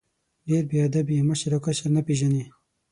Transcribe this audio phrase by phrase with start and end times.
[0.47, 2.43] ډېر بې ادب یې، مشر او کشر نه پېژنې!